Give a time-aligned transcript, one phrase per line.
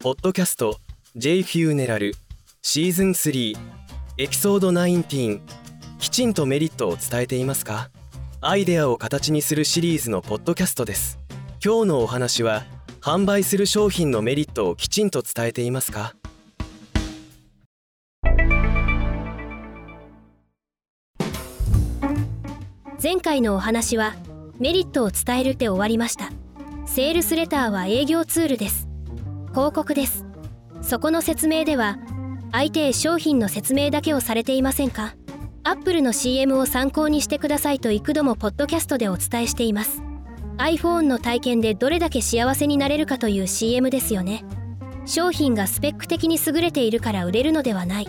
[0.00, 0.78] ポッドキャスト
[1.16, 2.14] J フューネラル
[2.62, 3.56] シーズン3
[4.16, 5.40] エピソード19
[5.98, 7.90] きちんとメリットを伝えていますか？
[8.40, 11.18] アイデアを形にするシリーズのポッドキャストです。
[11.60, 12.62] 今日のお話は
[13.00, 16.14] 販売する商品のメリットをきちんと伝えていますか？
[23.02, 24.14] 前回のお話は
[24.60, 26.30] メリットを伝えるで終わりました。
[26.86, 28.86] セールスレターは営業ツールです。
[29.50, 30.24] 広告です。
[30.82, 31.98] そこの説明では
[32.52, 35.14] 相手へ商品の説明だけをされていませんか？
[35.64, 40.02] アップルの CM を参考にしてくださいと幾度もポッドキャストでお伝えしています。
[40.56, 44.44] iPhone の体験でどれだけ幸せになれるかという CM ですよね。
[45.04, 48.08] 商品がスペック的に優れているから売れるのではない。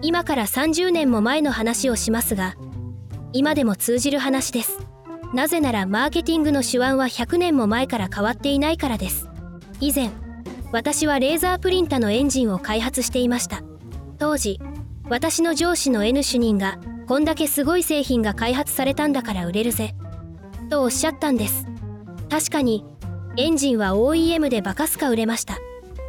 [0.00, 2.56] 今から30年も前の話をしますが
[3.32, 4.78] 今でも通じる話です。
[5.32, 9.28] なぜならマーケティングの手腕は100年も前から変わっていないからです。
[9.80, 10.10] 以前
[10.72, 13.62] 私はレーザープリンタのエンジンを開発していました。
[14.18, 14.60] 当時
[15.08, 19.94] 私の上司の N 主任がこんだけすごい製品が開発されたんだから売れるぜ
[20.70, 21.66] とおっしゃったんです。
[22.30, 22.84] 確かに
[23.36, 25.58] エンジンは OEM でバカすか売れました。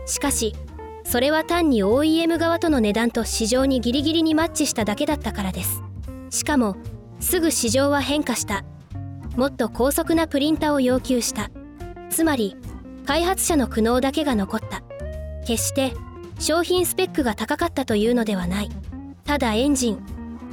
[0.05, 0.53] しかし
[1.05, 5.81] それは単に OEM 側との値段と市場にギリギリにマッチしただけだったからです。
[6.29, 6.75] しかも
[7.19, 8.65] すぐ市場は変化した。
[9.35, 11.49] もっと高速なプリンタを要求した。
[12.09, 12.55] つまり
[13.05, 14.83] 開発者の苦悩だけが残った。
[15.45, 15.93] 決して
[16.39, 18.69] 商品スペックが高かったというのではない。
[19.25, 20.05] ただエンジン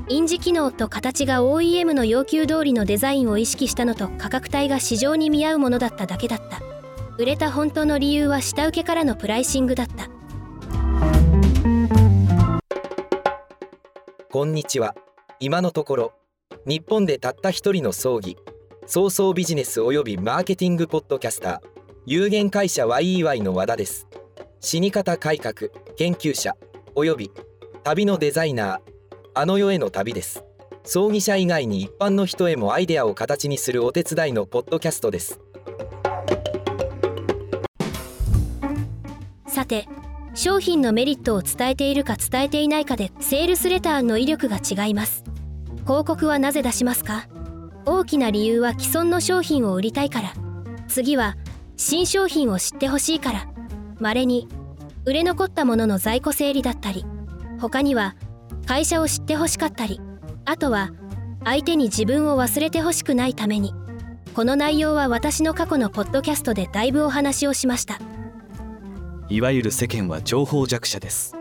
[0.08, 6.62] 印字機能と形が OEM の要求通りのデザインを意識したのと価格帯が市場に見合うものだっただけだった。
[7.18, 10.08] 売れた本当の理由は下請けからのプライシングだった。
[14.32, 14.94] こんにちは。
[15.38, 16.12] 今のところ
[16.66, 18.36] 日本でたった一人の葬儀。
[18.92, 21.60] 早々ビジネスおよびマーケティングポッドキャスター。
[22.06, 24.08] 有限会社 YEY の和田です。
[24.58, 26.56] 死に方改革研究者
[26.96, 27.30] および
[27.84, 28.80] 旅のデザイナー。
[29.32, 30.42] あの世への旅です。
[30.82, 35.38] 葬儀者以外に一般の人へもアイデアを形にするお手伝いのポッドキャストです。
[39.46, 39.86] さて
[40.34, 45.22] 商品のメリットを伝えているか伝えていないかでセールスレターの威力が違います。
[45.84, 47.28] 広告はなぜ出しますか？
[47.86, 50.32] 大きな理由は既存の商品を売りたいから。
[50.88, 51.36] 次は
[51.76, 53.48] 新商品を知ってほしいから。
[53.98, 54.48] 稀に
[55.04, 57.04] 売れ残ったものの在庫整理だったり。
[57.60, 58.16] 他には
[58.66, 60.00] 会社を知ってほしかったり。
[60.44, 60.90] あとは
[61.44, 63.74] 相手に自分を忘れてほしくないために。
[64.34, 67.98] この内容は私の過去のポッドキャストでだいぶお話をしました。
[69.28, 71.34] いわゆる世間は情報弱者です。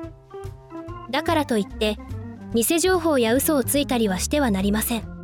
[1.11, 1.97] だからといって
[2.53, 5.18] 偽情報や嘘をついたりはしてはなりません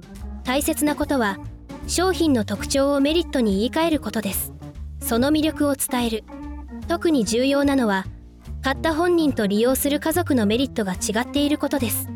[0.46, 1.40] 大切なことは
[1.88, 4.54] 商品の特徴をメリットに言い換えることです。
[5.00, 6.24] その魅力を伝える。
[6.88, 8.06] 特に重要なのは
[8.62, 12.08] 買った本人と利用する家族のメリットが違っていることです。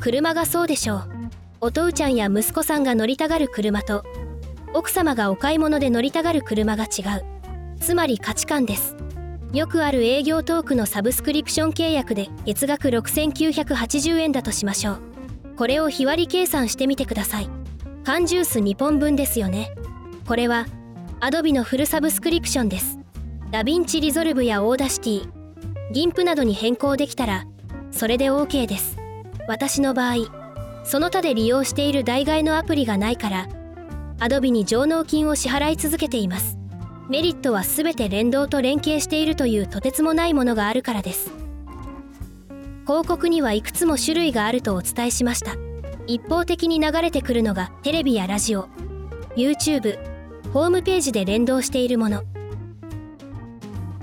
[0.00, 1.10] 車がそうでしょう。
[1.60, 4.04] お父ちゃんや息子さんが乗りたがる車と
[4.74, 7.24] 奥様がお買い物で乗りたがる車が違う。
[7.80, 8.96] つまり価値観です。
[9.52, 15.00] よくある営業トークのサブスクリプション契約で月額6980円だとしましょう。
[15.56, 17.63] これを日割り計算してみてください。
[18.04, 19.74] 缶ジュース2本分ですよね。
[20.28, 20.66] これは
[21.20, 22.98] Adobe のフルサブスクリプションです。
[23.50, 27.46] DaVinci Resolve や Audacity。GIMP などに変更できたら
[27.90, 28.98] それで OK です。
[29.48, 30.16] 私の場合
[30.84, 33.48] その他で利用している代替のアプリがないから
[34.18, 36.58] Adobe に上納金を支払い続けています。
[37.08, 41.30] メリットは全て連動と連携しているというとてつもないものがあるからです。
[42.86, 45.56] 広告にはいくつも種類があるとお伝えしました。
[46.06, 48.68] 一方的に流れてくるのがテレビやラジオ。
[49.36, 49.98] YouTube
[50.52, 52.22] ホームページで連動しているもの。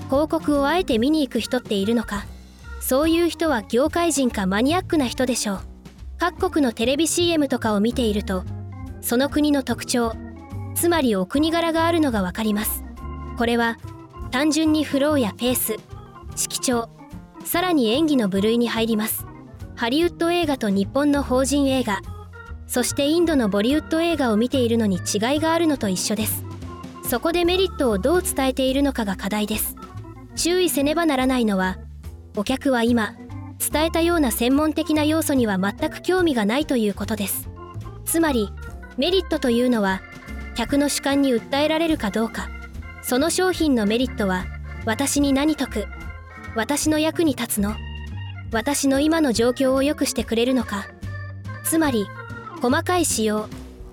[0.10, 2.26] 広告をあえて見に行く人っているのか。
[2.82, 5.60] そういう人は業界人かマニアックな人でしょう。
[6.18, 8.44] 各国のテレビ CM とかを見ていると
[9.02, 10.14] その国の特徴
[10.76, 12.84] つまりお国柄があるのが分かります。
[13.40, 13.80] これは
[14.30, 15.78] 単純にフローやペース
[16.36, 16.90] 色調
[17.44, 19.26] さらに演技の部類に入ります。
[19.82, 22.02] ハリウッド映画と日本の法人映画。
[22.68, 26.44] そしてインドのボリウッド映画を見ているのに違いがあるのと一緒です。
[27.04, 29.76] そこでメリットをどう伝えているのかが課題です。
[30.36, 31.80] 注意せねばならないのは
[32.38, 33.16] お客は今
[33.58, 37.50] 伝えたような専門的な要素には全く興味がないということです。
[38.06, 38.52] つまり
[39.00, 40.04] メリットというのは
[40.54, 42.50] 客の主観に訴えられるかどうか。
[43.02, 44.46] その商品のメリットは
[44.86, 45.88] 私に何得
[46.54, 47.74] 私の役に立つの。
[48.52, 50.88] 私の今の状況を良くしてくれるのか。
[51.64, 52.06] つまり
[52.62, 53.48] 細かい仕様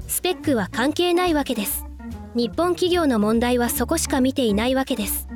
[0.08, 1.84] スペックは関係ないわけです。
[2.34, 5.28] 日本企業の問題はそこしか見ていないわけです。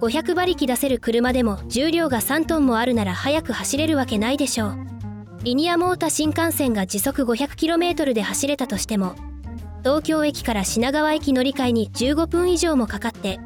[0.00, 4.78] 500馬力出せる車でも重量が3トンもあるなら速く走れるわけないでしょう。
[5.42, 9.14] リニアモータ新幹線が時速 500km で走れたとしても
[9.82, 13.40] 東京駅から品川駅乗り換えに15分以上もかかって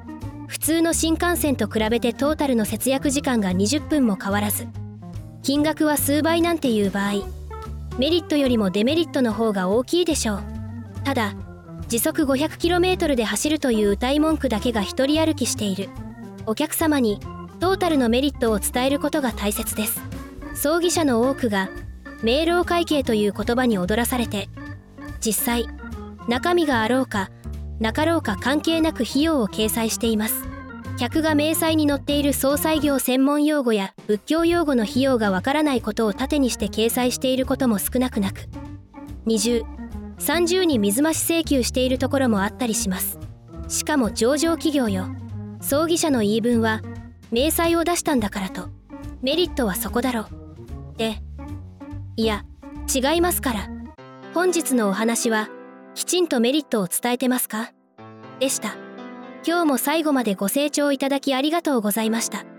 [0.49, 4.67] 普通の新幹線と比べてトータルの節約時間が20分も変わらず。
[5.45, 7.13] 金額は数倍なんていう場合
[7.99, 10.43] メリットよりもデメリットの方が大きいでしょう。
[11.05, 11.35] ただ
[11.87, 15.91] 時速 500km で走るという歌い文句だけが一人歩きしている。
[16.47, 17.21] お客様に
[17.61, 20.01] トータルのメリットを伝えることが大切です。
[20.55, 21.69] 葬儀者の多くが
[22.23, 24.49] 明朗会計という言葉に踊らされて
[25.21, 25.69] 実際
[26.27, 27.31] 中身があろうか
[27.81, 30.44] なかろうか関係なく費用を掲載しています。
[30.97, 38.49] 客が明細に載っている総裁業専門用語や仏教用語の費用がわからないことを盾にして掲載していることも少なくなく。
[39.25, 39.65] 二重
[40.19, 43.19] 三重に水増し請求しているところもあったりします。
[43.69, 45.07] しかも上場企業よ。
[45.61, 46.83] 葬儀社の言い分は
[47.33, 48.69] 明細を出したんだからと。
[49.21, 50.27] メリットはそこだろう。
[50.97, 51.17] で
[52.17, 52.45] いや
[52.95, 53.69] 違いますから。
[54.33, 55.49] 本日のお話は
[55.95, 57.73] きちんとメリットを伝えてますか？
[58.39, 58.84] でした。
[59.47, 62.54] 今日も最後までご清聴いただきありがとうございました。